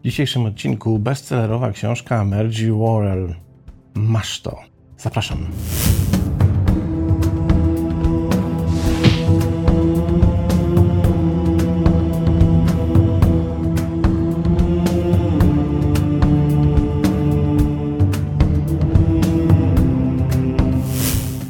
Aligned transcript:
W 0.00 0.02
dzisiejszym 0.02 0.46
odcinku 0.46 0.98
bestsellerowa 0.98 1.72
książka 1.72 2.24
Mergy 2.24 2.72
Worrell. 2.72 3.34
Masz 3.94 4.40
to. 4.40 4.58
Zapraszam. 4.98 5.46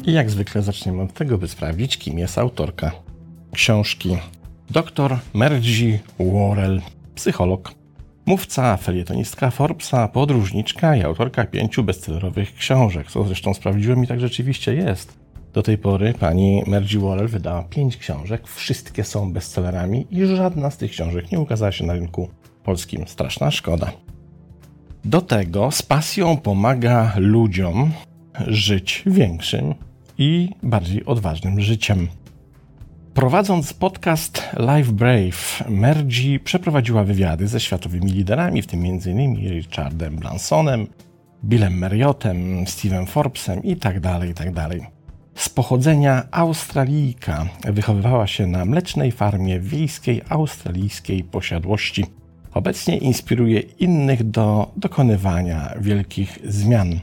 I 0.04 0.12
jak 0.12 0.30
zwykle 0.30 0.62
zaczniemy 0.62 1.02
od 1.02 1.12
tego, 1.12 1.38
by 1.38 1.48
sprawdzić, 1.48 1.98
kim 1.98 2.18
jest 2.18 2.38
autorka 2.38 2.92
książki. 3.52 4.16
Dr 4.70 5.18
Mergy 5.34 5.98
Worrell, 6.18 6.80
psycholog, 7.14 7.79
mówca, 8.26 8.76
felietonistka 8.76 9.50
Forbesa, 9.50 10.08
podróżniczka 10.08 10.96
i 10.96 11.02
autorka 11.02 11.44
pięciu 11.44 11.84
bestsellerowych 11.84 12.54
książek, 12.54 13.10
co 13.10 13.24
zresztą 13.24 13.54
sprawdziłem 13.54 14.04
i 14.04 14.06
tak 14.06 14.20
rzeczywiście 14.20 14.74
jest. 14.74 15.18
Do 15.52 15.62
tej 15.62 15.78
pory 15.78 16.14
pani 16.20 16.62
Mergy 16.66 16.98
Worrell 16.98 17.28
wydała 17.28 17.62
pięć 17.62 17.96
książek, 17.96 18.48
wszystkie 18.48 19.04
są 19.04 19.32
bestsellerami 19.32 20.06
i 20.10 20.26
żadna 20.26 20.70
z 20.70 20.76
tych 20.76 20.90
książek 20.90 21.32
nie 21.32 21.40
ukazała 21.40 21.72
się 21.72 21.86
na 21.86 21.92
rynku 21.92 22.28
polskim. 22.64 23.06
Straszna 23.06 23.50
szkoda. 23.50 23.92
Do 25.04 25.20
tego 25.20 25.70
z 25.70 25.82
pasją 25.82 26.36
pomaga 26.36 27.12
ludziom 27.16 27.92
żyć 28.46 29.02
większym 29.06 29.74
i 30.18 30.50
bardziej 30.62 31.04
odważnym 31.04 31.60
życiem. 31.60 32.08
Prowadząc 33.14 33.72
podcast 33.72 34.42
Live 34.56 34.90
Brave, 34.90 35.64
Mergy 35.68 36.40
przeprowadziła 36.44 37.04
wywiady 37.04 37.48
ze 37.48 37.60
światowymi 37.60 38.12
liderami, 38.12 38.62
w 38.62 38.66
tym 38.66 38.84
m.in. 38.84 39.50
Richardem 39.50 40.16
Bransonem, 40.16 40.86
Billem 41.44 41.78
Marriottem, 41.78 42.64
Steve'em 42.64 43.06
Forbesem 43.06 43.62
itd., 43.62 44.00
tak 44.00 44.28
itd. 44.28 44.52
Tak 44.54 44.90
Z 45.34 45.48
pochodzenia 45.48 46.28
Australijka 46.30 47.46
wychowywała 47.64 48.26
się 48.26 48.46
na 48.46 48.64
mlecznej 48.64 49.12
farmie 49.12 49.60
wiejskiej 49.60 50.22
australijskiej 50.28 51.24
posiadłości. 51.24 52.06
Obecnie 52.54 52.98
inspiruje 52.98 53.60
innych 53.60 54.30
do 54.30 54.72
dokonywania 54.76 55.74
wielkich 55.80 56.38
zmian. 56.44 57.00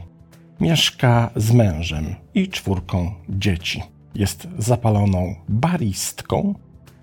Mieszka 0.59 1.29
z 1.35 1.51
mężem 1.51 2.15
i 2.33 2.47
czwórką 2.47 3.11
dzieci. 3.29 3.96
Jest 4.15 4.47
zapaloną 4.57 5.35
baristką, 5.49 6.53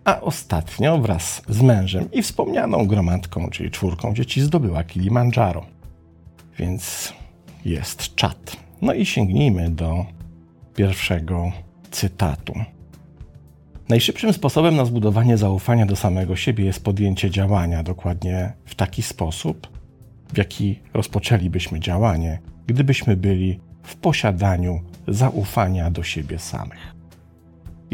a 0.05 0.21
ostatnio 0.21 0.99
wraz 0.99 1.43
z 1.49 1.63
mężem 1.63 2.13
i 2.13 2.23
wspomnianą 2.23 2.87
gromadką, 2.87 3.51
czyli 3.51 3.71
czwórką 3.71 4.15
dzieci, 4.15 4.41
zdobyła 4.41 4.85
Kilimandżaro. 4.85 5.67
Więc 6.59 7.13
jest 7.65 8.15
czat. 8.15 8.57
No 8.83 8.95
i 8.95 9.07
sięgnijmy 9.07 9.71
do 9.71 10.07
pierwszego 10.75 11.53
cytatu. 11.91 12.55
Najszybszym 13.89 14.33
sposobem 14.33 14.77
na 14.77 14.85
zbudowanie 14.85 15.37
zaufania 15.37 15.87
do 15.87 15.97
samego 15.97 16.37
siebie 16.37 16.65
jest 16.65 16.85
podjęcie 16.85 17.31
działania 17.31 17.83
dokładnie 17.83 18.53
w 18.65 18.75
taki 18.75 19.03
sposób, 19.03 19.69
w 20.33 20.39
jaki 20.39 20.81
rozpoczęlibyśmy 20.95 21.81
działanie, 21.81 22.39
gdybyśmy 22.67 23.17
byli 23.17 23.61
w 23.83 23.97
posiadaniu 23.97 24.81
zaufania 25.09 25.91
do 25.91 26.03
siebie 26.03 26.39
samych. 26.39 26.94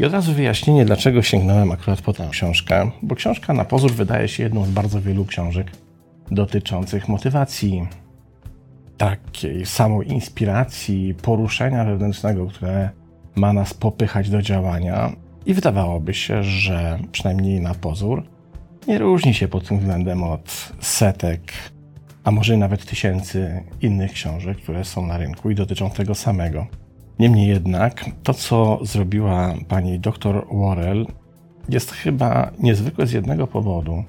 I 0.01 0.05
od 0.05 0.13
razu 0.13 0.33
wyjaśnienie, 0.33 0.85
dlaczego 0.85 1.21
sięgnąłem 1.21 1.71
akurat 1.71 2.01
po 2.01 2.13
tę 2.13 2.27
książkę, 2.31 2.91
bo 3.01 3.15
książka 3.15 3.53
na 3.53 3.65
pozór 3.65 3.91
wydaje 3.91 4.27
się 4.27 4.43
jedną 4.43 4.65
z 4.65 4.69
bardzo 4.69 5.01
wielu 5.01 5.25
książek 5.25 5.71
dotyczących 6.31 7.07
motywacji, 7.07 7.87
takiej 8.97 9.65
samej 9.65 10.11
inspiracji, 10.11 11.15
poruszenia 11.21 11.85
wewnętrznego, 11.85 12.47
które 12.47 12.89
ma 13.35 13.53
nas 13.53 13.73
popychać 13.73 14.29
do 14.29 14.41
działania. 14.41 15.11
I 15.45 15.53
wydawałoby 15.53 16.13
się, 16.13 16.43
że 16.43 16.99
przynajmniej 17.11 17.61
na 17.61 17.73
pozór 17.73 18.23
nie 18.87 18.99
różni 18.99 19.33
się 19.33 19.47
pod 19.47 19.67
tym 19.67 19.79
względem 19.79 20.23
od 20.23 20.73
setek 20.79 21.53
a 22.23 22.31
może 22.31 22.57
nawet 22.57 22.85
tysięcy 22.85 23.63
innych 23.81 24.11
książek, 24.11 24.57
które 24.57 24.85
są 24.85 25.05
na 25.05 25.17
rynku 25.17 25.51
i 25.51 25.55
dotyczą 25.55 25.89
tego 25.89 26.15
samego. 26.15 26.67
Niemniej 27.21 27.47
jednak 27.47 28.05
to, 28.23 28.33
co 28.33 28.79
zrobiła 28.81 29.53
pani 29.67 29.99
dr 29.99 30.45
Worrell, 30.51 31.07
jest 31.69 31.91
chyba 31.91 32.51
niezwykłe 32.59 33.07
z 33.07 33.11
jednego 33.11 33.47
powodu. 33.47 34.03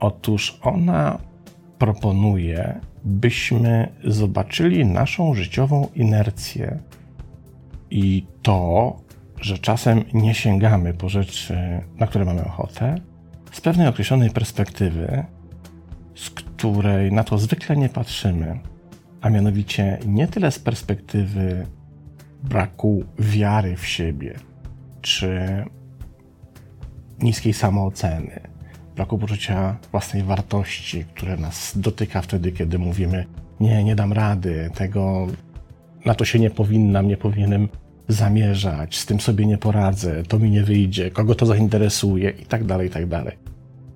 Otóż 0.00 0.58
ona 0.62 1.18
proponuje, 1.78 2.80
byśmy 3.04 3.92
zobaczyli 4.04 4.86
naszą 4.86 5.34
życiową 5.34 5.88
inercję 5.94 6.78
i 7.90 8.26
to, 8.42 8.96
że 9.40 9.58
czasem 9.58 10.04
nie 10.14 10.34
sięgamy 10.34 10.94
po 10.94 11.08
rzeczy, 11.08 11.56
na 11.98 12.06
które 12.06 12.24
mamy 12.24 12.44
ochotę, 12.44 12.94
z 13.52 13.60
pewnej 13.60 13.86
określonej 13.86 14.30
perspektywy, 14.30 15.24
z 16.14 16.30
której 16.30 17.12
na 17.12 17.24
to 17.24 17.38
zwykle 17.38 17.76
nie 17.76 17.88
patrzymy, 17.88 18.60
a 19.20 19.30
mianowicie 19.30 19.98
nie 20.06 20.28
tyle 20.28 20.50
z 20.50 20.58
perspektywy 20.58 21.66
braku 22.50 23.04
wiary 23.18 23.76
w 23.76 23.86
siebie, 23.86 24.34
czy 25.00 25.64
niskiej 27.22 27.52
samooceny, 27.52 28.40
braku 28.96 29.18
poczucia 29.18 29.76
własnej 29.90 30.22
wartości, 30.22 31.04
które 31.04 31.36
nas 31.36 31.72
dotyka 31.76 32.22
wtedy, 32.22 32.52
kiedy 32.52 32.78
mówimy: 32.78 33.26
Nie, 33.60 33.84
nie 33.84 33.96
dam 33.96 34.12
rady, 34.12 34.70
tego 34.74 35.26
na 36.04 36.14
to 36.14 36.24
się 36.24 36.38
nie 36.38 36.50
powinnam, 36.50 37.08
nie 37.08 37.16
powinienem 37.16 37.68
zamierzać, 38.08 38.98
z 38.98 39.06
tym 39.06 39.20
sobie 39.20 39.46
nie 39.46 39.58
poradzę, 39.58 40.22
to 40.22 40.38
mi 40.38 40.50
nie 40.50 40.62
wyjdzie, 40.62 41.10
kogo 41.10 41.34
to 41.34 41.46
zainteresuje 41.46 42.30
i 42.30 42.46
tak 42.46 42.64
dalej, 42.64 42.88
i 42.88 42.90
tak 42.90 43.06
dalej. 43.06 43.38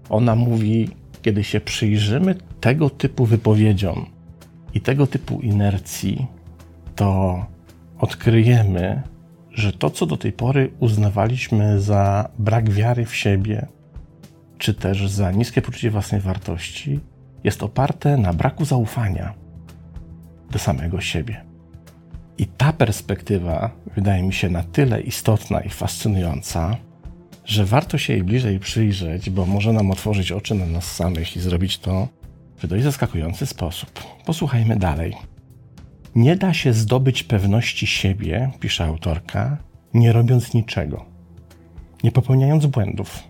Ona 0.09 0.37
mówi 0.37 0.89
kiedy 1.25 1.45
się 1.45 1.61
przyjrzymy 1.61 2.35
tego 2.61 2.91
typu 2.91 3.27
wypowiedziom 3.27 4.07
i 4.75 4.81
tego 4.81 5.07
typu 5.07 5.41
inercji, 5.41 6.27
to 6.97 7.39
odkryjemy, 7.99 9.03
że 9.53 9.73
to, 9.73 9.91
co 9.91 10.07
do 10.07 10.17
tej 10.17 10.33
pory 10.33 10.71
uznawaliśmy 10.81 11.81
za 11.81 12.29
brak 12.39 12.71
wiary 12.71 13.05
w 13.07 13.17
siebie, 13.17 13.67
czy 14.59 14.75
też 14.75 15.09
za 15.09 15.31
niskie 15.33 15.63
poczucie 15.63 15.91
własnej 15.91 16.21
wartości, 16.21 17.01
jest 17.45 17.63
oparte 17.63 18.17
na 18.17 18.33
braku 18.33 18.65
zaufania 18.65 19.35
do 20.51 20.59
samego 20.59 21.01
siebie. 21.01 21.45
I 22.39 22.47
ta 22.47 22.73
perspektywa 22.73 23.71
wydaje 23.95 24.23
mi 24.23 24.33
się 24.33 24.49
na 24.49 24.63
tyle 24.63 25.01
istotna 25.01 25.61
i 25.61 25.69
fascynująca, 25.69 26.77
że 27.45 27.65
warto 27.65 27.99
się 27.99 28.13
jej 28.13 28.25
bliżej 28.25 28.61
przyjrzeć, 28.61 29.31
bo 29.31 29.47
może 29.47 29.73
nam 29.73 29.91
otworzyć 29.91 30.33
oczy 30.33 30.55
na 30.55 30.67
nas 30.67 30.93
samych 30.93 31.37
i 31.37 31.41
zrobić 31.41 31.79
to 31.79 32.09
w 32.59 32.67
dość 32.67 32.85
zaskakujący 32.85 33.47
sposób. 33.47 33.91
Posłuchajmy 34.25 34.77
dalej. 34.77 35.15
Nie 36.15 36.37
da 36.37 36.55
się 36.55 36.73
zdobyć 36.73 37.23
pewności 37.23 37.87
siebie, 37.87 38.51
pisze 38.61 38.85
autorka, 38.85 39.57
nie 39.95 40.13
robiąc 40.13 40.55
niczego, 40.55 41.05
nie 42.05 42.13
popełniając 42.13 42.67
błędów, 42.67 43.23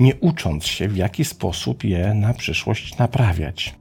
nie 0.00 0.16
ucząc 0.16 0.66
się, 0.66 0.88
w 0.88 0.96
jaki 0.96 1.24
sposób 1.24 1.84
je 1.84 2.14
na 2.14 2.34
przyszłość 2.34 2.98
naprawiać. 2.98 3.74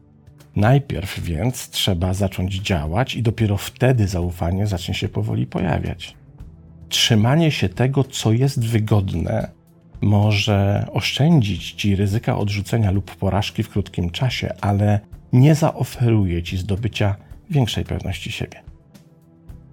Najpierw 0.55 1.19
więc 1.19 1.69
trzeba 1.69 2.13
zacząć 2.13 2.55
działać, 2.55 3.15
i 3.15 3.23
dopiero 3.23 3.57
wtedy 3.57 4.07
zaufanie 4.07 4.67
zacznie 4.67 4.93
się 4.93 5.09
powoli 5.09 5.47
pojawiać. 5.47 6.15
Trzymanie 6.89 7.51
się 7.51 7.69
tego, 7.69 8.03
co 8.03 8.31
jest 8.31 8.65
wygodne, 8.65 9.51
może 10.01 10.87
oszczędzić 10.91 11.71
ci 11.71 11.95
ryzyka 11.95 12.37
odrzucenia 12.37 12.91
lub 12.91 13.15
porażki 13.15 13.63
w 13.63 13.69
krótkim 13.69 14.09
czasie, 14.09 14.53
ale 14.61 14.99
nie 15.33 15.55
zaoferuje 15.55 16.43
ci 16.43 16.57
zdobycia 16.57 17.15
większej 17.49 17.85
pewności 17.85 18.31
siebie. 18.31 18.63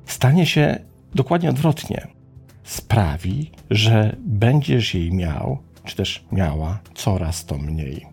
Stanie 0.07 0.47
się 0.47 0.79
dokładnie 1.15 1.51
odwrotnie. 1.51 2.07
Sprawi, 2.65 3.51
że 3.71 4.17
będziesz 4.21 4.95
jej 4.95 5.13
miał, 5.13 5.59
czy 5.85 5.97
też 5.97 6.25
miała 6.33 6.81
coraz 6.95 7.45
to 7.45 7.59
mniej. 7.59 8.07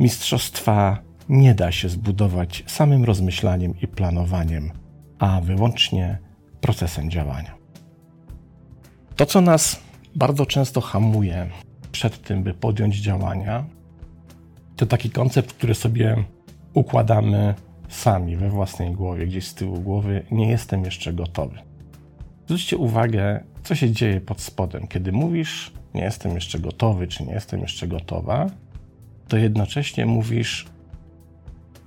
Mistrzostwa 0.00 0.98
nie 1.28 1.54
da 1.54 1.72
się 1.72 1.88
zbudować 1.88 2.64
samym 2.66 3.04
rozmyślaniem 3.04 3.74
i 3.80 3.88
planowaniem, 3.88 4.70
a 5.18 5.40
wyłącznie 5.40 6.18
procesem 6.60 7.10
działania. 7.10 7.54
To, 9.16 9.26
co 9.26 9.40
nas 9.40 9.80
bardzo 10.14 10.46
często 10.46 10.80
hamuje 10.80 11.46
przed 11.92 12.22
tym, 12.22 12.42
by 12.42 12.54
podjąć 12.54 12.96
działania, 12.96 13.64
to 14.76 14.86
taki 14.86 15.10
koncept, 15.10 15.52
który 15.52 15.74
sobie 15.74 16.24
układamy 16.74 17.54
sami 17.94 18.36
we 18.36 18.50
własnej 18.50 18.92
głowie, 18.92 19.26
gdzieś 19.26 19.46
z 19.46 19.54
tyłu 19.54 19.80
głowy, 19.80 20.26
nie 20.30 20.50
jestem 20.50 20.84
jeszcze 20.84 21.12
gotowy. 21.12 21.58
Zwróćcie 22.46 22.76
uwagę, 22.76 23.44
co 23.62 23.74
się 23.74 23.90
dzieje 23.90 24.20
pod 24.20 24.40
spodem. 24.40 24.86
Kiedy 24.86 25.12
mówisz, 25.12 25.72
nie 25.94 26.02
jestem 26.02 26.34
jeszcze 26.34 26.58
gotowy, 26.58 27.06
czy 27.06 27.24
nie 27.24 27.32
jestem 27.32 27.60
jeszcze 27.60 27.88
gotowa, 27.88 28.50
to 29.28 29.36
jednocześnie 29.36 30.06
mówisz, 30.06 30.66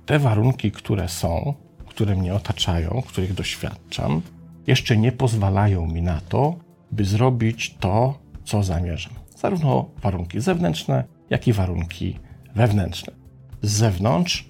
te 0.06 0.18
warunki, 0.18 0.72
które 0.72 1.08
są, 1.08 1.54
które 1.86 2.16
mnie 2.16 2.34
otaczają, 2.34 3.02
których 3.06 3.34
doświadczam, 3.34 4.22
jeszcze 4.66 4.96
nie 4.96 5.12
pozwalają 5.12 5.86
mi 5.86 6.02
na 6.02 6.20
to, 6.20 6.56
by 6.92 7.04
zrobić 7.04 7.74
to, 7.80 8.18
co 8.44 8.62
zamierzam. 8.62 9.12
Zarówno 9.36 9.90
warunki 10.02 10.40
zewnętrzne, 10.40 11.04
jak 11.30 11.48
i 11.48 11.52
warunki 11.52 12.18
wewnętrzne. 12.54 13.12
Z 13.62 13.70
zewnątrz 13.70 14.48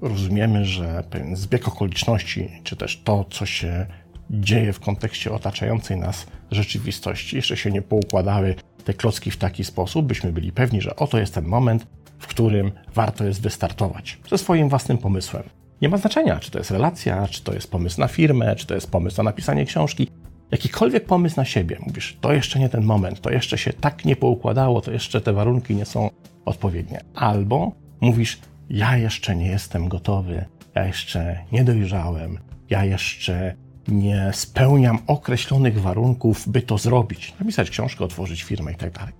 rozumiemy, 0.00 0.64
że 0.64 1.04
pewien 1.10 1.36
zbieg 1.36 1.68
okoliczności, 1.68 2.50
czy 2.64 2.76
też 2.76 3.02
to, 3.04 3.24
co 3.30 3.46
się 3.46 3.86
dzieje 4.30 4.72
w 4.72 4.80
kontekście 4.80 5.32
otaczającej 5.32 5.96
nas 5.96 6.26
rzeczywistości, 6.50 7.36
jeszcze 7.36 7.56
się 7.56 7.70
nie 7.70 7.82
poukładały 7.82 8.54
te 8.84 8.94
klocki 8.94 9.30
w 9.30 9.36
taki 9.36 9.64
sposób, 9.64 10.06
byśmy 10.06 10.32
byli 10.32 10.52
pewni, 10.52 10.80
że 10.80 10.96
oto 10.96 11.18
jest 11.18 11.34
ten 11.34 11.44
moment, 11.44 11.86
w 12.18 12.26
którym 12.26 12.72
warto 12.94 13.24
jest 13.24 13.42
wystartować 13.42 14.18
ze 14.30 14.38
swoim 14.38 14.68
własnym 14.68 14.98
pomysłem. 14.98 15.42
Nie 15.82 15.88
ma 15.88 15.96
znaczenia, 15.96 16.40
czy 16.40 16.50
to 16.50 16.58
jest 16.58 16.70
relacja, 16.70 17.28
czy 17.28 17.44
to 17.44 17.54
jest 17.54 17.70
pomysł 17.70 18.00
na 18.00 18.08
firmę, 18.08 18.56
czy 18.56 18.66
to 18.66 18.74
jest 18.74 18.90
pomysł 18.90 19.16
na 19.16 19.22
napisanie 19.22 19.66
książki. 19.66 20.08
Jakikolwiek 20.50 21.04
pomysł 21.04 21.36
na 21.36 21.44
siebie, 21.44 21.78
mówisz, 21.86 22.18
to 22.20 22.32
jeszcze 22.32 22.58
nie 22.58 22.68
ten 22.68 22.84
moment, 22.84 23.20
to 23.20 23.30
jeszcze 23.30 23.58
się 23.58 23.72
tak 23.72 24.04
nie 24.04 24.16
poukładało, 24.16 24.80
to 24.80 24.92
jeszcze 24.92 25.20
te 25.20 25.32
warunki 25.32 25.74
nie 25.74 25.84
są 25.84 26.10
odpowiednie. 26.44 27.00
Albo 27.14 27.72
mówisz, 28.00 28.38
ja 28.70 28.96
jeszcze 28.96 29.36
nie 29.36 29.46
jestem 29.46 29.88
gotowy, 29.88 30.44
ja 30.74 30.86
jeszcze 30.86 31.44
nie 31.52 31.64
dojrzałem, 31.64 32.38
ja 32.70 32.84
jeszcze 32.84 33.54
nie 33.88 34.30
spełniam 34.32 34.98
określonych 35.06 35.80
warunków, 35.80 36.48
by 36.48 36.62
to 36.62 36.78
zrobić, 36.78 37.34
napisać 37.40 37.70
książkę, 37.70 38.04
otworzyć 38.04 38.42
firmę 38.42 38.72
i 38.72 38.74
tak. 38.74 39.12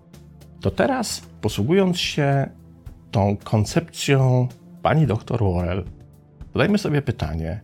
To 0.61 0.71
teraz, 0.71 1.23
posługując 1.41 1.99
się 1.99 2.49
tą 3.11 3.37
koncepcją 3.37 4.49
pani 4.83 5.07
doktor 5.07 5.41
Worrell, 5.41 5.85
zadajmy 6.53 6.79
sobie 6.79 7.03
pytanie, 7.03 7.61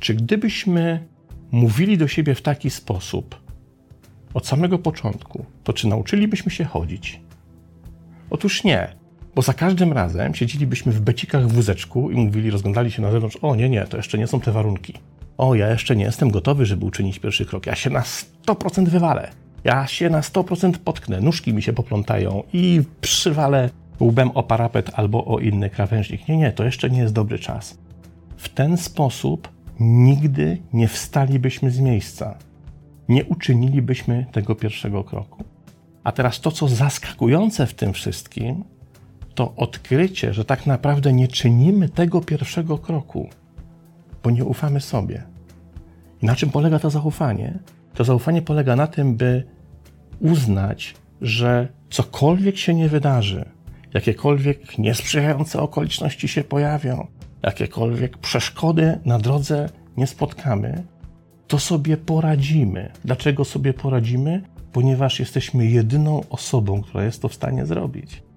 czy 0.00 0.14
gdybyśmy 0.14 1.06
mówili 1.50 1.98
do 1.98 2.08
siebie 2.08 2.34
w 2.34 2.42
taki 2.42 2.70
sposób 2.70 3.40
od 4.34 4.46
samego 4.46 4.78
początku, 4.78 5.44
to 5.64 5.72
czy 5.72 5.88
nauczylibyśmy 5.88 6.50
się 6.50 6.64
chodzić? 6.64 7.20
Otóż 8.30 8.64
nie, 8.64 8.88
bo 9.34 9.42
za 9.42 9.54
każdym 9.54 9.92
razem 9.92 10.34
siedzielibyśmy 10.34 10.92
w 10.92 11.00
becikach 11.00 11.48
w 11.48 11.52
wózeczku 11.52 12.10
i 12.10 12.14
mówili, 12.14 12.50
rozglądali 12.50 12.90
się 12.90 13.02
na 13.02 13.10
zewnątrz, 13.10 13.38
o 13.42 13.54
nie, 13.54 13.68
nie, 13.68 13.84
to 13.84 13.96
jeszcze 13.96 14.18
nie 14.18 14.26
są 14.26 14.40
te 14.40 14.52
warunki. 14.52 14.94
O, 15.38 15.54
ja 15.54 15.70
jeszcze 15.70 15.96
nie 15.96 16.04
jestem 16.04 16.30
gotowy, 16.30 16.66
żeby 16.66 16.84
uczynić 16.84 17.18
pierwszy 17.18 17.46
krok. 17.46 17.66
Ja 17.66 17.74
się 17.74 17.90
na 17.90 18.02
100% 18.46 18.88
wywalę. 18.88 19.30
Ja 19.64 19.86
się 19.86 20.10
na 20.10 20.20
100% 20.20 20.72
potknę, 20.72 21.20
nóżki 21.20 21.54
mi 21.54 21.62
się 21.62 21.72
poplątają 21.72 22.42
i 22.52 22.82
przywalę 23.00 23.70
łbem 24.00 24.30
o 24.30 24.42
parapet 24.42 24.90
albo 24.94 25.24
o 25.24 25.38
inny 25.38 25.70
krawężnik. 25.70 26.28
Nie, 26.28 26.36
nie, 26.36 26.52
to 26.52 26.64
jeszcze 26.64 26.90
nie 26.90 27.00
jest 27.00 27.14
dobry 27.14 27.38
czas. 27.38 27.78
W 28.36 28.48
ten 28.48 28.76
sposób 28.76 29.48
nigdy 29.80 30.58
nie 30.72 30.88
wstalibyśmy 30.88 31.70
z 31.70 31.80
miejsca. 31.80 32.38
Nie 33.08 33.24
uczynilibyśmy 33.24 34.26
tego 34.32 34.54
pierwszego 34.54 35.04
kroku. 35.04 35.44
A 36.04 36.12
teraz 36.12 36.40
to, 36.40 36.50
co 36.50 36.68
zaskakujące 36.68 37.66
w 37.66 37.74
tym 37.74 37.92
wszystkim, 37.92 38.64
to 39.38 39.54
odkrycie, 39.56 40.34
że 40.34 40.44
tak 40.44 40.66
naprawdę 40.66 41.12
nie 41.12 41.28
czynimy 41.28 41.88
tego 41.88 42.20
pierwszego 42.20 42.78
kroku, 42.78 43.28
bo 44.22 44.30
nie 44.30 44.44
ufamy 44.44 44.80
sobie. 44.80 45.22
I 46.22 46.26
na 46.26 46.36
czym 46.36 46.50
polega 46.50 46.78
to 46.78 46.90
zaufanie? 46.90 47.58
To 47.94 48.04
zaufanie 48.04 48.42
polega 48.42 48.76
na 48.76 48.86
tym, 48.86 49.16
by 49.16 49.44
uznać, 50.20 50.94
że 51.20 51.68
cokolwiek 51.90 52.56
się 52.56 52.74
nie 52.74 52.88
wydarzy, 52.88 53.44
jakiekolwiek 53.94 54.78
niesprzyjające 54.78 55.60
okoliczności 55.60 56.28
się 56.28 56.44
pojawią, 56.44 57.06
jakiekolwiek 57.42 58.18
przeszkody 58.18 58.98
na 59.04 59.18
drodze 59.18 59.68
nie 59.96 60.06
spotkamy, 60.06 60.84
to 61.46 61.58
sobie 61.58 61.96
poradzimy. 61.96 62.92
Dlaczego 63.04 63.44
sobie 63.44 63.74
poradzimy? 63.74 64.42
Ponieważ 64.72 65.20
jesteśmy 65.20 65.66
jedyną 65.66 66.20
osobą, 66.30 66.82
która 66.82 67.04
jest 67.04 67.22
to 67.22 67.28
w 67.28 67.34
stanie 67.34 67.66
zrobić. 67.66 68.27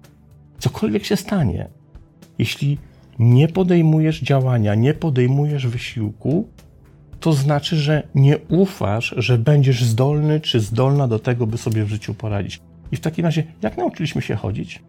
Cokolwiek 0.62 1.04
się 1.04 1.16
stanie, 1.16 1.68
jeśli 2.38 2.78
nie 3.18 3.48
podejmujesz 3.48 4.20
działania, 4.20 4.74
nie 4.74 4.94
podejmujesz 4.94 5.66
wysiłku, 5.66 6.48
to 7.20 7.32
znaczy, 7.32 7.76
że 7.76 8.02
nie 8.14 8.38
ufasz, 8.38 9.14
że 9.16 9.38
będziesz 9.38 9.84
zdolny 9.84 10.40
czy 10.40 10.60
zdolna 10.60 11.08
do 11.08 11.18
tego, 11.18 11.46
by 11.46 11.58
sobie 11.58 11.84
w 11.84 11.88
życiu 11.88 12.14
poradzić. 12.14 12.60
I 12.92 12.96
w 12.96 13.00
takim 13.00 13.24
razie, 13.24 13.44
jak 13.62 13.76
nauczyliśmy 13.76 14.22
się 14.22 14.34
chodzić? 14.34 14.82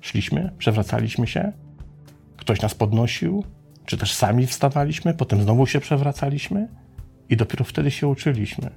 Szliśmy, 0.00 0.50
przewracaliśmy 0.58 1.26
się, 1.26 1.52
ktoś 2.36 2.62
nas 2.62 2.74
podnosił, 2.74 3.44
czy 3.86 3.96
też 3.96 4.14
sami 4.14 4.46
wstawaliśmy, 4.46 5.14
potem 5.14 5.42
znowu 5.42 5.66
się 5.66 5.80
przewracaliśmy 5.80 6.68
i 7.28 7.36
dopiero 7.36 7.64
wtedy 7.64 7.90
się 7.90 8.08
uczyliśmy. 8.08 8.70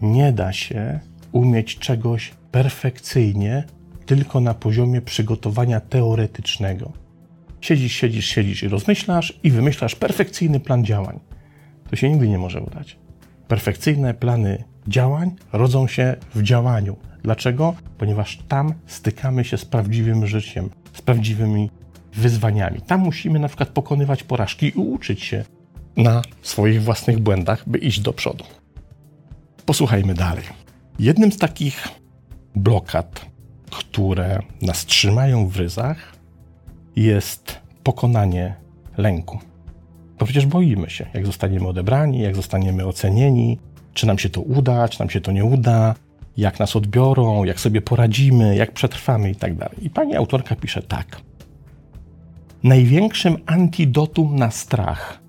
Nie 0.00 0.32
da 0.32 0.52
się 0.52 1.00
umieć 1.32 1.78
czegoś 1.78 2.34
perfekcyjnie 2.50 3.64
tylko 4.06 4.40
na 4.40 4.54
poziomie 4.54 5.00
przygotowania 5.00 5.80
teoretycznego. 5.80 6.92
Siedzisz, 7.60 7.92
siedzisz, 7.92 8.26
siedzisz 8.26 8.62
i 8.62 8.68
rozmyślasz 8.68 9.38
i 9.42 9.50
wymyślasz 9.50 9.94
perfekcyjny 9.94 10.60
plan 10.60 10.84
działań. 10.84 11.20
To 11.90 11.96
się 11.96 12.10
nigdy 12.10 12.28
nie 12.28 12.38
może 12.38 12.60
udać. 12.60 12.98
Perfekcyjne 13.48 14.14
plany 14.14 14.64
działań 14.88 15.30
rodzą 15.52 15.86
się 15.86 16.16
w 16.34 16.42
działaniu. 16.42 16.96
Dlaczego? 17.22 17.74
Ponieważ 17.98 18.38
tam 18.48 18.74
stykamy 18.86 19.44
się 19.44 19.58
z 19.58 19.64
prawdziwym 19.64 20.26
życiem, 20.26 20.70
z 20.92 21.02
prawdziwymi 21.02 21.70
wyzwaniami. 22.14 22.80
Tam 22.80 23.00
musimy 23.00 23.38
na 23.38 23.48
przykład 23.48 23.68
pokonywać 23.68 24.22
porażki 24.22 24.66
i 24.66 24.72
uczyć 24.72 25.22
się 25.22 25.44
na 25.96 26.22
swoich 26.42 26.82
własnych 26.82 27.18
błędach, 27.18 27.68
by 27.68 27.78
iść 27.78 28.00
do 28.00 28.12
przodu. 28.12 28.44
Posłuchajmy 29.66 30.14
dalej. 30.14 30.44
Jednym 30.98 31.32
z 31.32 31.38
takich 31.38 31.88
blokad, 32.54 33.26
które 33.72 34.42
nas 34.62 34.86
trzymają 34.86 35.48
w 35.48 35.56
ryzach, 35.56 36.16
jest 36.96 37.58
pokonanie 37.82 38.54
lęku. 38.96 39.38
Bo 40.18 40.24
przecież 40.24 40.46
boimy 40.46 40.90
się, 40.90 41.06
jak 41.14 41.26
zostaniemy 41.26 41.68
odebrani, 41.68 42.20
jak 42.20 42.36
zostaniemy 42.36 42.86
ocenieni, 42.86 43.58
czy 43.94 44.06
nam 44.06 44.18
się 44.18 44.28
to 44.28 44.40
uda, 44.40 44.88
czy 44.88 45.00
nam 45.00 45.10
się 45.10 45.20
to 45.20 45.32
nie 45.32 45.44
uda, 45.44 45.94
jak 46.36 46.60
nas 46.60 46.76
odbiorą, 46.76 47.44
jak 47.44 47.60
sobie 47.60 47.82
poradzimy, 47.82 48.56
jak 48.56 48.72
przetrwamy 48.72 49.30
i 49.30 49.34
tak. 49.34 49.52
I 49.82 49.90
pani 49.90 50.16
autorka 50.16 50.56
pisze 50.56 50.82
tak. 50.82 51.20
Największym 52.62 53.36
antidotum 53.46 54.36
na 54.36 54.50
strach 54.50 55.20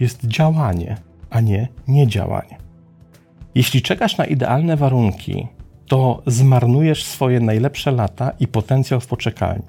jest 0.00 0.26
działanie, 0.26 0.96
a 1.30 1.40
nie 1.40 1.68
niedziałanie. 1.88 2.58
Jeśli 3.54 3.82
czekasz 3.82 4.16
na 4.16 4.24
idealne 4.24 4.76
warunki, 4.76 5.46
to 5.92 6.22
zmarnujesz 6.26 7.04
swoje 7.04 7.40
najlepsze 7.40 7.90
lata 7.90 8.32
i 8.40 8.46
potencjał 8.46 9.00
w 9.00 9.06
poczekalni. 9.06 9.64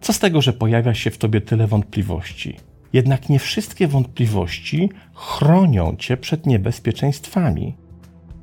Co 0.00 0.12
z 0.12 0.18
tego, 0.18 0.42
że 0.42 0.52
pojawia 0.52 0.94
się 0.94 1.10
w 1.10 1.18
tobie 1.18 1.40
tyle 1.40 1.66
wątpliwości? 1.66 2.56
Jednak 2.92 3.28
nie 3.28 3.38
wszystkie 3.38 3.88
wątpliwości 3.88 4.88
chronią 5.14 5.96
cię 5.98 6.16
przed 6.16 6.46
niebezpieczeństwami. 6.46 7.74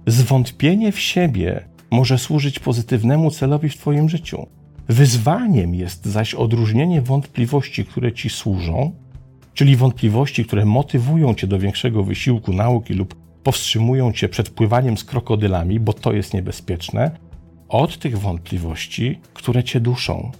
Zwątpienie 0.07 0.91
w 0.91 0.99
siebie 0.99 1.65
może 1.91 2.17
służyć 2.17 2.59
pozytywnemu 2.59 3.31
celowi 3.31 3.69
w 3.69 3.77
twoim 3.77 4.09
życiu. 4.09 4.47
Wyzwaniem 4.89 5.75
jest 5.75 6.05
zaś 6.05 6.33
odróżnienie 6.33 7.01
wątpliwości, 7.01 7.85
które 7.85 8.13
ci 8.13 8.29
służą, 8.29 8.91
czyli 9.53 9.75
wątpliwości, 9.75 10.45
które 10.45 10.65
motywują 10.65 11.33
cię 11.33 11.47
do 11.47 11.59
większego 11.59 12.03
wysiłku 12.03 12.53
nauki 12.53 12.93
lub 12.93 13.20
powstrzymują 13.43 14.13
cię 14.13 14.29
przed 14.29 14.49
pływaniem 14.49 14.97
z 14.97 15.03
krokodylami, 15.03 15.79
bo 15.79 15.93
to 15.93 16.13
jest 16.13 16.33
niebezpieczne, 16.33 17.11
od 17.69 17.97
tych 17.97 18.19
wątpliwości, 18.19 19.19
które 19.33 19.63
cię 19.63 19.79
duszą, 19.79 20.31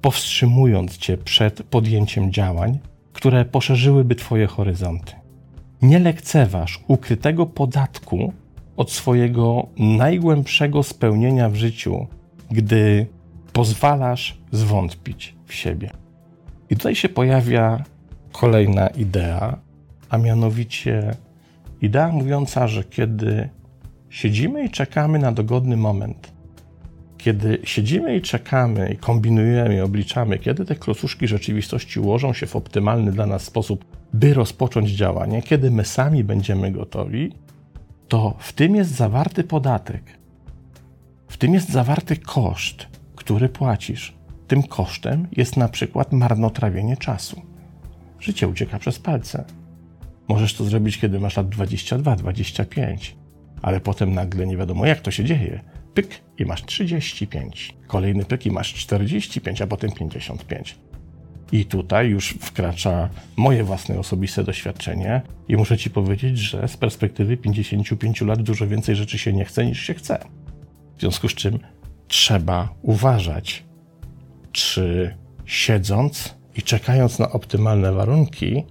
powstrzymując 0.00 0.98
cię 0.98 1.16
przed 1.16 1.62
podjęciem 1.62 2.32
działań, 2.32 2.78
które 3.12 3.44
poszerzyłyby 3.44 4.14
twoje 4.14 4.46
horyzonty. 4.46 5.12
Nie 5.82 5.98
lekceważ 5.98 6.80
ukrytego 6.88 7.46
podatku 7.46 8.32
od 8.76 8.92
swojego 8.92 9.66
najgłębszego 9.78 10.82
spełnienia 10.82 11.48
w 11.48 11.54
życiu, 11.54 12.06
gdy 12.50 13.06
pozwalasz 13.52 14.38
zwątpić 14.52 15.34
w 15.46 15.54
siebie. 15.54 15.90
I 16.70 16.76
tutaj 16.76 16.94
się 16.94 17.08
pojawia 17.08 17.84
kolejna 18.32 18.86
idea, 18.86 19.58
a 20.10 20.18
mianowicie 20.18 21.14
idea 21.82 22.08
mówiąca, 22.08 22.68
że 22.68 22.84
kiedy 22.84 23.48
siedzimy 24.10 24.64
i 24.64 24.70
czekamy 24.70 25.18
na 25.18 25.32
dogodny 25.32 25.76
moment, 25.76 26.32
kiedy 27.18 27.58
siedzimy 27.64 28.16
i 28.16 28.22
czekamy, 28.22 28.92
i 28.92 28.96
kombinujemy, 28.96 29.76
i 29.76 29.80
obliczamy, 29.80 30.38
kiedy 30.38 30.64
te 30.64 30.76
klocuszki 30.76 31.28
rzeczywistości 31.28 32.00
ułożą 32.00 32.32
się 32.32 32.46
w 32.46 32.56
optymalny 32.56 33.12
dla 33.12 33.26
nas 33.26 33.42
sposób, 33.42 33.84
by 34.12 34.34
rozpocząć 34.34 34.90
działanie, 34.90 35.42
kiedy 35.42 35.70
my 35.70 35.84
sami 35.84 36.24
będziemy 36.24 36.72
gotowi, 36.72 37.32
to 38.08 38.34
w 38.38 38.52
tym 38.52 38.76
jest 38.76 38.90
zawarty 38.90 39.44
podatek. 39.44 40.02
W 41.28 41.36
tym 41.36 41.54
jest 41.54 41.70
zawarty 41.70 42.16
koszt, 42.16 42.86
który 43.16 43.48
płacisz. 43.48 44.16
Tym 44.48 44.62
kosztem 44.62 45.28
jest 45.32 45.56
na 45.56 45.68
przykład 45.68 46.12
marnotrawienie 46.12 46.96
czasu. 46.96 47.42
Życie 48.20 48.48
ucieka 48.48 48.78
przez 48.78 48.98
palce. 48.98 49.44
Możesz 50.28 50.54
to 50.54 50.64
zrobić, 50.64 50.98
kiedy 50.98 51.20
masz 51.20 51.36
lat 51.36 51.48
22, 51.48 52.16
25, 52.16 53.16
ale 53.62 53.80
potem 53.80 54.14
nagle 54.14 54.46
nie 54.46 54.56
wiadomo, 54.56 54.86
jak 54.86 55.00
to 55.00 55.10
się 55.10 55.24
dzieje. 55.24 55.60
Pyk 55.94 56.22
i 56.38 56.44
masz 56.44 56.64
35. 56.64 57.76
Kolejny 57.86 58.24
pyk 58.24 58.46
i 58.46 58.50
masz 58.50 58.74
45, 58.74 59.62
a 59.62 59.66
potem 59.66 59.92
55. 59.92 60.78
I 61.52 61.64
tutaj 61.64 62.08
już 62.08 62.28
wkracza 62.40 63.08
moje 63.36 63.64
własne 63.64 63.98
osobiste 63.98 64.44
doświadczenie 64.44 65.22
i 65.48 65.56
muszę 65.56 65.78
Ci 65.78 65.90
powiedzieć, 65.90 66.38
że 66.38 66.68
z 66.68 66.76
perspektywy 66.76 67.36
55 67.36 68.20
lat 68.20 68.42
dużo 68.42 68.66
więcej 68.66 68.96
rzeczy 68.96 69.18
się 69.18 69.32
nie 69.32 69.44
chce 69.44 69.66
niż 69.66 69.80
się 69.80 69.94
chce. 69.94 70.18
W 70.96 71.00
związku 71.00 71.28
z 71.28 71.34
czym 71.34 71.58
trzeba 72.08 72.74
uważać, 72.82 73.64
czy 74.52 75.14
siedząc 75.44 76.34
i 76.56 76.62
czekając 76.62 77.18
na 77.18 77.30
optymalne 77.30 77.92
warunki, 77.92 78.64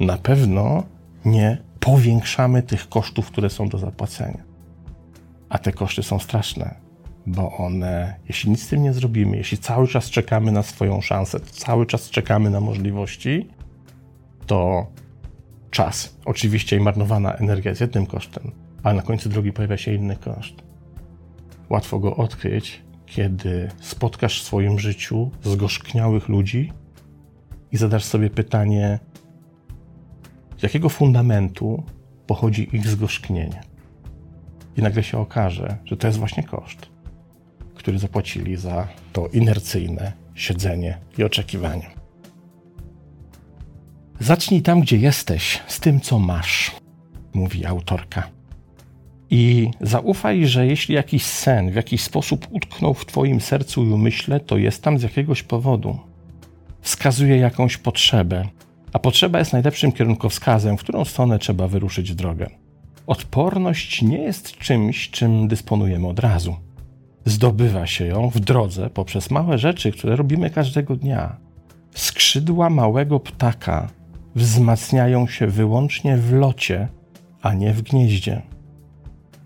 na 0.00 0.18
pewno 0.18 0.93
nie 1.24 1.58
powiększamy 1.80 2.62
tych 2.62 2.88
kosztów, 2.88 3.26
które 3.26 3.50
są 3.50 3.68
do 3.68 3.78
zapłacenia. 3.78 4.42
A 5.48 5.58
te 5.58 5.72
koszty 5.72 6.02
są 6.02 6.18
straszne, 6.18 6.74
bo 7.26 7.56
one, 7.56 8.14
jeśli 8.28 8.50
nic 8.50 8.62
z 8.62 8.68
tym 8.68 8.82
nie 8.82 8.92
zrobimy, 8.92 9.36
jeśli 9.36 9.58
cały 9.58 9.88
czas 9.88 10.10
czekamy 10.10 10.52
na 10.52 10.62
swoją 10.62 11.00
szansę, 11.00 11.40
cały 11.40 11.86
czas 11.86 12.10
czekamy 12.10 12.50
na 12.50 12.60
możliwości, 12.60 13.48
to 14.46 14.86
czas, 15.70 16.16
oczywiście 16.24 16.76
i 16.76 16.80
marnowana 16.80 17.32
energia 17.32 17.70
jest 17.70 17.80
jednym 17.80 18.06
kosztem, 18.06 18.52
ale 18.82 18.96
na 18.96 19.02
końcu 19.02 19.28
drogi 19.28 19.52
pojawia 19.52 19.76
się 19.76 19.94
inny 19.94 20.16
koszt. 20.16 20.54
Łatwo 21.70 21.98
go 21.98 22.16
odkryć, 22.16 22.82
kiedy 23.06 23.70
spotkasz 23.80 24.42
w 24.42 24.44
swoim 24.44 24.78
życiu 24.78 25.30
zgorzkniałych 25.42 26.28
ludzi 26.28 26.72
i 27.72 27.76
zadasz 27.76 28.04
sobie 28.04 28.30
pytanie, 28.30 28.98
z 30.58 30.62
jakiego 30.62 30.88
fundamentu 30.88 31.82
pochodzi 32.26 32.76
ich 32.76 32.86
zgorzknienie. 32.86 33.60
I 34.76 34.82
nagle 34.82 35.02
się 35.02 35.18
okaże, 35.18 35.76
że 35.84 35.96
to 35.96 36.06
jest 36.06 36.18
właśnie 36.18 36.42
koszt, 36.42 36.86
który 37.74 37.98
zapłacili 37.98 38.56
za 38.56 38.88
to 39.12 39.28
inercyjne 39.28 40.12
siedzenie 40.34 40.98
i 41.18 41.24
oczekiwanie. 41.24 41.90
Zacznij 44.20 44.62
tam, 44.62 44.80
gdzie 44.80 44.96
jesteś, 44.96 45.62
z 45.66 45.80
tym, 45.80 46.00
co 46.00 46.18
masz, 46.18 46.72
mówi 47.34 47.66
autorka. 47.66 48.28
I 49.30 49.70
zaufaj, 49.80 50.46
że 50.46 50.66
jeśli 50.66 50.94
jakiś 50.94 51.24
sen 51.24 51.70
w 51.70 51.74
jakiś 51.74 52.02
sposób 52.02 52.46
utknął 52.50 52.94
w 52.94 53.06
Twoim 53.06 53.40
sercu 53.40 53.84
i 53.84 53.88
umyśle, 53.88 54.40
to 54.40 54.58
jest 54.58 54.82
tam 54.82 54.98
z 54.98 55.02
jakiegoś 55.02 55.42
powodu. 55.42 55.98
Wskazuje 56.80 57.36
jakąś 57.36 57.76
potrzebę, 57.76 58.48
a 58.94 58.98
potrzeba 58.98 59.38
jest 59.38 59.52
najlepszym 59.52 59.92
kierunkowskazem, 59.92 60.78
w 60.78 60.80
którą 60.80 61.04
stronę 61.04 61.38
trzeba 61.38 61.68
wyruszyć 61.68 62.12
w 62.12 62.14
drogę. 62.14 62.50
Odporność 63.06 64.02
nie 64.02 64.18
jest 64.18 64.58
czymś, 64.58 65.10
czym 65.10 65.48
dysponujemy 65.48 66.08
od 66.08 66.18
razu. 66.18 66.56
Zdobywa 67.24 67.86
się 67.86 68.06
ją 68.06 68.30
w 68.30 68.40
drodze 68.40 68.90
poprzez 68.90 69.30
małe 69.30 69.58
rzeczy, 69.58 69.92
które 69.92 70.16
robimy 70.16 70.50
każdego 70.50 70.96
dnia. 70.96 71.36
Skrzydła 71.94 72.70
małego 72.70 73.20
ptaka 73.20 73.88
wzmacniają 74.34 75.26
się 75.26 75.46
wyłącznie 75.46 76.16
w 76.16 76.32
locie, 76.32 76.88
a 77.42 77.54
nie 77.54 77.72
w 77.72 77.82
gnieździe. 77.82 78.42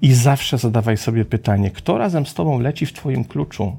I 0.02 0.12
zawsze 0.12 0.58
zadawaj 0.58 0.96
sobie 0.96 1.24
pytanie, 1.24 1.70
kto 1.70 1.98
razem 1.98 2.26
z 2.26 2.34
tobą 2.34 2.60
leci 2.60 2.86
w 2.86 2.92
twoim 2.92 3.24
kluczu. 3.24 3.76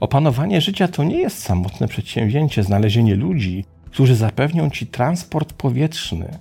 Opanowanie 0.00 0.60
życia 0.60 0.88
to 0.88 1.04
nie 1.04 1.20
jest 1.20 1.38
samotne 1.38 1.88
przedsięwzięcie, 1.88 2.62
znalezienie 2.62 3.14
ludzi, 3.14 3.64
którzy 3.92 4.16
zapewnią 4.16 4.70
ci 4.70 4.86
transport 4.86 5.52
powietrzny, 5.52 6.38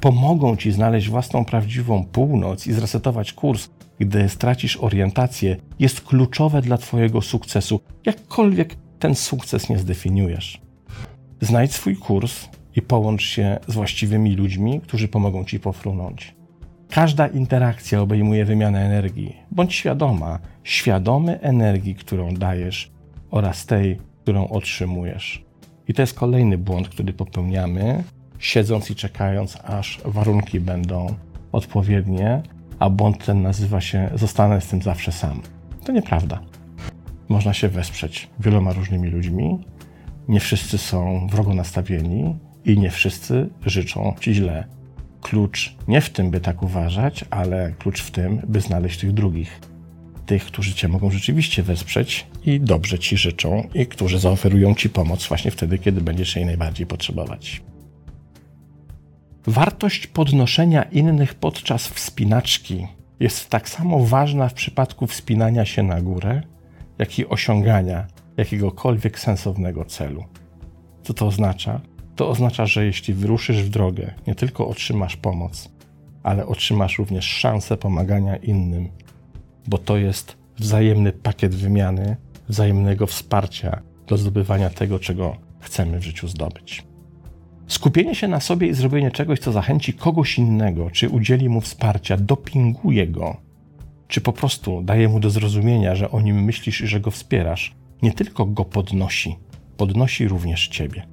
pomogą 0.00 0.56
ci 0.56 0.72
znaleźć 0.72 1.08
własną 1.08 1.44
prawdziwą 1.44 2.04
północ 2.04 2.66
i 2.66 2.72
zresetować 2.72 3.32
kurs, 3.32 3.70
gdy 3.98 4.28
stracisz 4.28 4.76
orientację, 4.76 5.56
jest 5.78 6.00
kluczowe 6.00 6.62
dla 6.62 6.78
Twojego 6.78 7.22
sukcesu, 7.22 7.80
jakkolwiek 8.06 8.76
ten 8.98 9.14
sukces 9.14 9.68
nie 9.68 9.78
zdefiniujesz. 9.78 10.60
Znajdź 11.40 11.72
swój 11.72 11.96
kurs 11.96 12.48
i 12.76 12.82
połącz 12.82 13.22
się 13.22 13.58
z 13.68 13.74
właściwymi 13.74 14.36
ludźmi, 14.36 14.80
którzy 14.80 15.08
pomogą 15.08 15.44
Ci 15.44 15.60
pofrunąć. 15.60 16.34
Każda 16.90 17.26
interakcja 17.26 18.00
obejmuje 18.00 18.44
wymianę 18.44 18.86
energii. 18.86 19.36
Bądź 19.50 19.74
świadoma, 19.74 20.38
świadomy 20.62 21.40
energii, 21.40 21.94
którą 21.94 22.34
dajesz 22.34 22.90
oraz 23.30 23.66
tej, 23.66 23.98
którą 24.22 24.48
otrzymujesz. 24.48 25.43
I 25.88 25.94
to 25.94 26.02
jest 26.02 26.14
kolejny 26.14 26.58
błąd, 26.58 26.88
który 26.88 27.12
popełniamy, 27.12 28.04
siedząc 28.38 28.90
i 28.90 28.94
czekając, 28.94 29.58
aż 29.64 30.00
warunki 30.04 30.60
będą 30.60 31.14
odpowiednie, 31.52 32.42
a 32.78 32.90
błąd 32.90 33.24
ten 33.24 33.42
nazywa 33.42 33.80
się 33.80 34.10
zostanę 34.14 34.60
z 34.60 34.66
tym 34.66 34.82
zawsze 34.82 35.12
sam. 35.12 35.40
To 35.84 35.92
nieprawda. 35.92 36.40
Można 37.28 37.52
się 37.52 37.68
wesprzeć 37.68 38.28
wieloma 38.40 38.72
różnymi 38.72 39.08
ludźmi. 39.08 39.58
Nie 40.28 40.40
wszyscy 40.40 40.78
są 40.78 41.26
wrogo 41.26 41.54
nastawieni 41.54 42.36
i 42.64 42.78
nie 42.78 42.90
wszyscy 42.90 43.48
życzą 43.66 44.14
ci 44.20 44.34
źle. 44.34 44.64
Klucz 45.20 45.76
nie 45.88 46.00
w 46.00 46.10
tym, 46.10 46.30
by 46.30 46.40
tak 46.40 46.62
uważać, 46.62 47.24
ale 47.30 47.72
klucz 47.78 48.02
w 48.02 48.10
tym, 48.10 48.40
by 48.48 48.60
znaleźć 48.60 49.00
tych 49.00 49.12
drugich. 49.12 49.60
Tych, 50.26 50.44
którzy 50.44 50.74
cię 50.74 50.88
mogą 50.88 51.10
rzeczywiście 51.10 51.62
wesprzeć 51.62 52.26
i 52.44 52.60
dobrze 52.60 52.98
ci 52.98 53.16
życzą, 53.16 53.68
i 53.74 53.86
którzy 53.86 54.18
zaoferują 54.18 54.74
ci 54.74 54.90
pomoc 54.90 55.26
właśnie 55.26 55.50
wtedy, 55.50 55.78
kiedy 55.78 56.00
będziesz 56.00 56.36
jej 56.36 56.46
najbardziej 56.46 56.86
potrzebować. 56.86 57.62
Wartość 59.46 60.06
podnoszenia 60.06 60.82
innych 60.82 61.34
podczas 61.34 61.88
wspinaczki 61.88 62.86
jest 63.20 63.50
tak 63.50 63.68
samo 63.68 64.04
ważna 64.04 64.48
w 64.48 64.54
przypadku 64.54 65.06
wspinania 65.06 65.64
się 65.64 65.82
na 65.82 66.00
górę, 66.00 66.42
jak 66.98 67.18
i 67.18 67.26
osiągania 67.26 68.06
jakiegokolwiek 68.36 69.18
sensownego 69.18 69.84
celu. 69.84 70.24
Co 71.02 71.14
to 71.14 71.26
oznacza? 71.26 71.80
To 72.16 72.28
oznacza, 72.28 72.66
że 72.66 72.86
jeśli 72.86 73.14
wyruszysz 73.14 73.62
w 73.62 73.68
drogę, 73.68 74.14
nie 74.26 74.34
tylko 74.34 74.68
otrzymasz 74.68 75.16
pomoc, 75.16 75.68
ale 76.22 76.46
otrzymasz 76.46 76.98
również 76.98 77.24
szansę 77.24 77.76
pomagania 77.76 78.36
innym, 78.36 78.88
bo 79.66 79.78
to 79.78 79.96
jest 79.96 80.36
wzajemny 80.58 81.12
pakiet 81.12 81.54
wymiany, 81.54 82.16
wzajemnego 82.48 83.06
wsparcia 83.06 83.82
do 84.06 84.16
zdobywania 84.16 84.70
tego, 84.70 84.98
czego 84.98 85.36
chcemy 85.60 85.98
w 85.98 86.04
życiu 86.04 86.28
zdobyć. 86.28 86.84
Skupienie 87.66 88.14
się 88.14 88.28
na 88.28 88.40
sobie 88.40 88.66
i 88.66 88.74
zrobienie 88.74 89.10
czegoś, 89.10 89.38
co 89.38 89.52
zachęci 89.52 89.92
kogoś 89.92 90.38
innego, 90.38 90.90
czy 90.90 91.08
udzieli 91.08 91.48
mu 91.48 91.60
wsparcia, 91.60 92.16
dopinguje 92.16 93.06
go, 93.06 93.36
czy 94.08 94.20
po 94.20 94.32
prostu 94.32 94.82
daje 94.82 95.08
mu 95.08 95.20
do 95.20 95.30
zrozumienia, 95.30 95.94
że 95.94 96.10
o 96.10 96.20
nim 96.20 96.44
myślisz 96.44 96.80
i 96.80 96.86
że 96.86 97.00
go 97.00 97.10
wspierasz, 97.10 97.74
nie 98.02 98.12
tylko 98.12 98.46
go 98.46 98.64
podnosi, 98.64 99.36
podnosi 99.76 100.28
również 100.28 100.68
ciebie. 100.68 101.06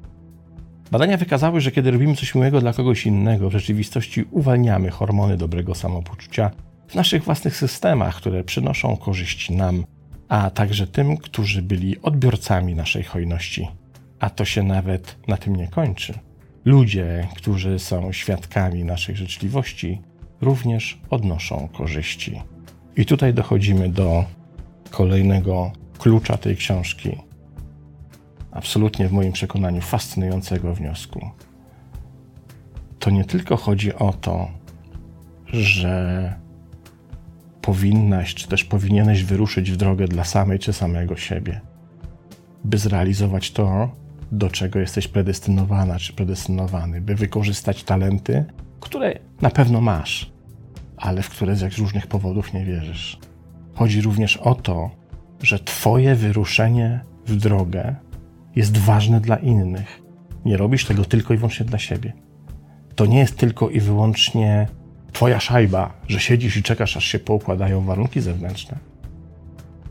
Badania 0.91 1.17
wykazały, 1.17 1.61
że 1.61 1.71
kiedy 1.71 1.91
robimy 1.91 2.15
coś 2.15 2.35
miłego 2.35 2.61
dla 2.61 2.73
kogoś 2.73 3.05
innego, 3.05 3.49
w 3.49 3.53
rzeczywistości 3.53 4.25
uwalniamy 4.31 4.89
hormony 4.89 5.37
dobrego 5.37 5.75
samopoczucia 5.75 6.51
w 6.91 6.95
naszych 6.95 7.23
własnych 7.23 7.57
systemach, 7.57 8.15
które 8.15 8.43
przynoszą 8.43 8.97
korzyści 8.97 9.53
nam, 9.55 9.85
a 10.29 10.49
także 10.49 10.87
tym, 10.87 11.17
którzy 11.17 11.61
byli 11.61 12.01
odbiorcami 12.01 12.75
naszej 12.75 13.03
hojności. 13.03 13.67
A 14.19 14.29
to 14.29 14.45
się 14.45 14.63
nawet 14.63 15.17
na 15.27 15.37
tym 15.37 15.55
nie 15.55 15.67
kończy. 15.67 16.13
Ludzie, 16.65 17.27
którzy 17.35 17.79
są 17.79 18.11
świadkami 18.11 18.83
naszej 18.83 19.15
życzliwości, 19.15 20.01
również 20.41 20.99
odnoszą 21.09 21.69
korzyści. 21.73 22.41
I 22.95 23.05
tutaj 23.05 23.33
dochodzimy 23.33 23.89
do 23.89 24.25
kolejnego 24.89 25.71
klucza 25.97 26.37
tej 26.37 26.55
książki. 26.55 27.17
Absolutnie 28.51 29.07
w 29.07 29.11
moim 29.11 29.31
przekonaniu 29.31 29.81
fascynującego 29.81 30.73
wniosku. 30.73 31.29
To 32.99 33.09
nie 33.09 33.25
tylko 33.25 33.57
chodzi 33.57 33.93
o 33.93 34.13
to, 34.13 34.47
że 35.47 36.40
powinnaś, 37.61 38.35
czy 38.35 38.47
też 38.47 38.63
powinieneś 38.63 39.23
wyruszyć 39.23 39.71
w 39.71 39.77
drogę 39.77 40.07
dla 40.07 40.23
samej 40.23 40.59
czy 40.59 40.73
samego 40.73 41.17
siebie, 41.17 41.61
by 42.63 42.77
zrealizować 42.77 43.51
to, 43.51 43.91
do 44.31 44.49
czego 44.49 44.79
jesteś 44.79 45.07
predestynowana 45.07 45.99
czy 45.99 46.13
predestynowany, 46.13 47.01
by 47.01 47.15
wykorzystać 47.15 47.83
talenty, 47.83 48.45
które 48.79 49.19
na 49.41 49.49
pewno 49.49 49.81
masz, 49.81 50.31
ale 50.97 51.21
w 51.21 51.29
które 51.29 51.55
z 51.55 51.61
jakichś 51.61 51.79
różnych 51.79 52.07
powodów 52.07 52.53
nie 52.53 52.65
wierzysz. 52.65 53.19
Chodzi 53.73 54.01
również 54.01 54.37
o 54.37 54.55
to, 54.55 54.91
że 55.41 55.59
Twoje 55.59 56.15
wyruszenie 56.15 56.99
w 57.27 57.35
drogę 57.35 57.95
jest 58.55 58.77
ważne 58.77 59.21
dla 59.21 59.35
innych. 59.35 60.01
Nie 60.45 60.57
robisz 60.57 60.85
tego 60.85 61.05
tylko 61.05 61.33
i 61.33 61.37
wyłącznie 61.37 61.65
dla 61.65 61.79
siebie. 61.79 62.13
To 62.95 63.05
nie 63.05 63.19
jest 63.19 63.37
tylko 63.37 63.69
i 63.69 63.79
wyłącznie 63.79 64.67
Twoja 65.13 65.39
szajba, 65.39 65.93
że 66.07 66.19
siedzisz 66.19 66.57
i 66.57 66.63
czekasz, 66.63 66.97
aż 66.97 67.05
się 67.05 67.19
poukładają 67.19 67.81
warunki 67.81 68.21
zewnętrzne. 68.21 68.77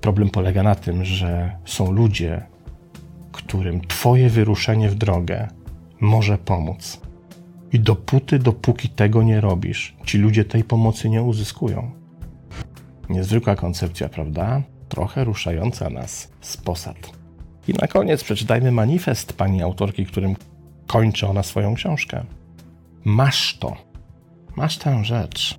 Problem 0.01 0.31
polega 0.31 0.63
na 0.63 0.75
tym, 0.75 1.05
że 1.05 1.57
są 1.65 1.93
ludzie, 1.93 2.43
którym 3.33 3.81
Twoje 3.81 4.31
wyruszenie 4.31 4.89
w 4.89 4.95
drogę 4.95 5.49
może 6.01 6.39
pomóc. 6.39 7.01
I 7.73 7.81
dopóty, 7.81 8.39
dopóki 8.39 8.89
tego 8.89 9.23
nie 9.23 9.41
robisz, 9.41 9.97
ci 10.05 10.19
ludzie 10.19 10.45
tej 10.45 10.65
pomocy 10.65 11.09
nie 11.09 11.23
uzyskują. 11.23 11.91
Niezwykła 13.09 13.57
koncepcja, 13.57 14.09
prawda? 14.09 14.63
Trochę 14.89 15.25
ruszająca 15.25 15.91
nas 15.91 16.33
z 16.41 16.57
posad. 16.57 16.97
I 17.69 17.73
na 17.73 17.87
koniec 17.87 18.25
przeczytajmy 18.25 18.73
manifest 18.73 19.33
pani 19.33 19.63
autorki, 19.63 20.07
którym 20.07 20.37
kończy 20.87 21.27
ona 21.27 21.43
swoją 21.43 21.75
książkę. 21.75 22.25
Masz 23.05 23.59
to. 23.59 23.90
Masz 24.61 24.79
tę 24.79 25.05
rzecz. 25.05 25.59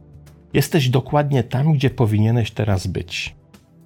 Jesteś 0.54 0.90
dokładnie 0.90 1.44
tam, 1.44 1.74
gdzie 1.74 1.90
powinieneś 1.90 2.52
teraz 2.52 2.88
być. 2.88 3.36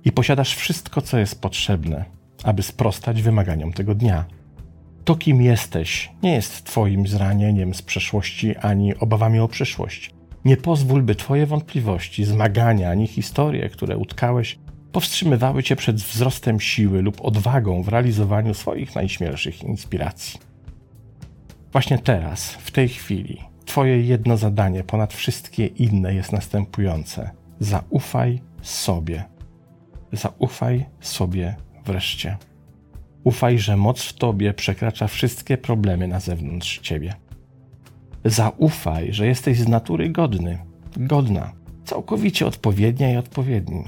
I 0.06 0.12
posiadasz 0.12 0.56
wszystko, 0.56 1.02
co 1.02 1.18
jest 1.18 1.42
potrzebne, 1.42 2.06
aby 2.44 2.64
sprostać 2.64 3.22
wymaganiom 3.22 3.74
tego 3.74 3.96
dnia. 3.96 4.26
To, 5.06 5.16
kim 5.16 5.42
jesteś, 5.42 6.12
nie 6.24 6.34
jest 6.34 6.64
Twoim 6.64 7.08
zranieniem 7.08 7.74
z 7.74 7.82
przeszłości 7.82 8.56
ani 8.58 8.96
obawami 8.96 9.40
o 9.40 9.48
przyszłość. 9.48 10.12
Nie 10.46 10.58
pozwól, 10.58 11.04
by 11.04 11.16
Twoje 11.16 11.46
wątpliwości, 11.46 12.26
zmagania 12.26 12.90
ani 12.90 13.08
historie, 13.08 13.70
które 13.70 13.98
utkałeś, 13.98 14.60
powstrzymywały 14.92 15.64
Cię 15.64 15.76
przed 15.76 15.96
wzrostem 15.96 16.60
siły 16.60 17.02
lub 17.02 17.22
odwagą 17.22 17.84
w 17.84 17.88
realizowaniu 17.88 18.54
swoich 18.54 18.96
najśmielszych 18.96 19.64
inspiracji. 19.64 20.40
Właśnie 21.72 22.00
teraz, 22.00 22.52
w 22.52 22.72
tej 22.72 22.90
chwili, 22.90 23.55
Twoje 23.76 24.02
jedno 24.02 24.38
zadanie 24.38 24.84
ponad 24.84 25.14
wszystkie 25.14 25.66
inne 25.66 26.14
jest 26.14 26.32
następujące: 26.32 27.30
zaufaj 27.60 28.42
sobie. 28.62 29.24
Zaufaj 30.12 30.86
sobie 31.00 31.56
wreszcie. 31.86 32.38
Ufaj, 33.24 33.60
że 33.60 33.78
moc 33.78 34.02
w 34.02 34.14
Tobie 34.14 34.54
przekracza 34.54 35.08
wszystkie 35.08 35.58
problemy 35.58 36.08
na 36.08 36.20
zewnątrz 36.20 36.80
Ciebie. 36.80 37.14
Zaufaj, 38.26 39.14
że 39.14 39.28
jesteś 39.28 39.60
z 39.60 39.68
natury 39.68 40.10
godny, 40.10 40.60
godna, 40.98 41.52
całkowicie 41.86 42.46
odpowiednia 42.46 43.12
i 43.12 43.18
odpowiedni. 43.18 43.84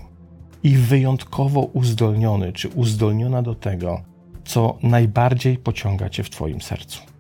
I 0.64 0.76
wyjątkowo 0.78 1.62
uzdolniony 1.62 2.54
czy 2.54 2.70
uzdolniona 2.70 3.42
do 3.42 3.56
tego, 3.56 4.02
co 4.46 4.78
najbardziej 4.84 5.58
pociąga 5.58 6.10
Cię 6.10 6.24
w 6.24 6.30
Twoim 6.30 6.62
sercu. 6.62 7.17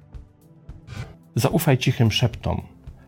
Zaufaj 1.37 1.77
cichym 1.77 2.11
szeptom, 2.11 2.61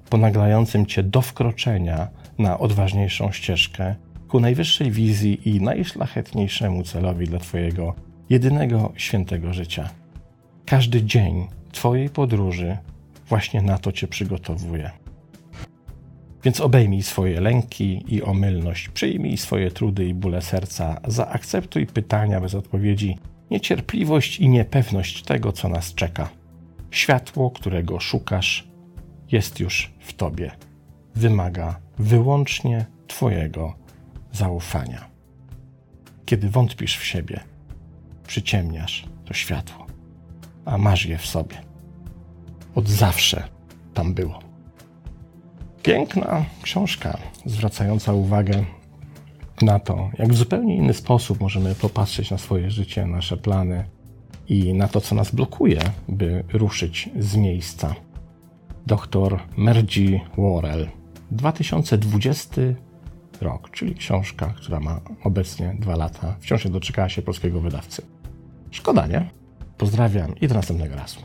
ponaglającym 0.09 0.85
Cię 0.85 1.03
do 1.03 1.21
wkroczenia 1.21 2.07
na 2.37 2.59
odważniejszą 2.59 3.31
ścieżkę 3.31 3.95
ku 4.27 4.39
najwyższej 4.39 4.91
wizji 4.91 5.49
i 5.49 5.61
najszlachetniejszemu 5.61 6.83
celowi 6.83 7.27
dla 7.27 7.39
Twojego 7.39 7.95
jedynego 8.29 8.93
świętego 8.95 9.53
życia. 9.53 9.89
Każdy 10.65 11.03
dzień 11.03 11.47
Twojej 11.71 12.09
podróży 12.09 12.77
właśnie 13.29 13.61
na 13.61 13.77
to 13.77 13.91
Cię 13.91 14.07
przygotowuje. 14.07 14.91
Więc 16.43 16.61
obejmij 16.61 17.03
swoje 17.03 17.41
lęki 17.41 18.03
i 18.07 18.23
omylność, 18.23 18.89
przyjmij 18.89 19.37
swoje 19.37 19.71
trudy 19.71 20.05
i 20.05 20.13
bóle 20.13 20.41
serca, 20.41 21.01
zaakceptuj 21.07 21.87
pytania 21.87 22.41
bez 22.41 22.55
odpowiedzi, 22.55 23.17
niecierpliwość 23.51 24.39
i 24.39 24.49
niepewność 24.49 25.23
tego, 25.23 25.51
co 25.51 25.69
nas 25.69 25.93
czeka. 25.93 26.38
Światło, 26.91 27.51
którego 27.51 27.99
szukasz, 27.99 28.67
jest 29.31 29.59
już 29.59 29.93
w 29.99 30.13
Tobie. 30.13 30.51
Wymaga 31.15 31.79
wyłącznie 31.97 32.85
Twojego 33.07 33.75
zaufania. 34.31 35.09
Kiedy 36.25 36.49
wątpisz 36.49 36.97
w 36.97 37.05
siebie, 37.05 37.39
przyciemniasz 38.27 39.05
to 39.25 39.33
światło, 39.33 39.85
a 40.65 40.77
masz 40.77 41.05
je 41.05 41.17
w 41.17 41.25
sobie. 41.25 41.55
Od 42.75 42.89
zawsze 42.89 43.43
tam 43.93 44.13
było. 44.13 44.39
Piękna 45.83 46.45
książka, 46.61 47.17
zwracająca 47.45 48.13
uwagę 48.13 48.65
na 49.61 49.79
to, 49.79 50.09
jak 50.17 50.33
w 50.33 50.37
zupełnie 50.37 50.75
inny 50.75 50.93
sposób 50.93 51.39
możemy 51.39 51.75
popatrzeć 51.75 52.31
na 52.31 52.37
swoje 52.37 52.71
życie, 52.71 53.05
nasze 53.05 53.37
plany 53.37 53.85
i 54.49 54.73
na 54.73 54.87
to, 54.87 55.01
co 55.01 55.15
nas 55.15 55.31
blokuje, 55.31 55.79
by 56.07 56.43
ruszyć 56.53 57.09
z 57.19 57.35
miejsca. 57.35 57.95
Doktor 58.87 59.39
Mergi 59.57 60.19
Worrell, 60.37 60.87
2020 61.31 62.61
rok, 63.41 63.71
czyli 63.71 63.95
książka, 63.95 64.53
która 64.57 64.79
ma 64.79 65.01
obecnie 65.23 65.75
dwa 65.79 65.95
lata, 65.95 66.35
wciąż 66.39 66.65
nie 66.65 66.71
doczekała 66.71 67.09
się 67.09 67.21
polskiego 67.21 67.61
wydawcy. 67.61 68.01
Szkoda, 68.71 69.07
nie? 69.07 69.29
Pozdrawiam 69.77 70.35
i 70.41 70.47
do 70.47 70.55
następnego 70.55 70.95
razu. 70.95 71.19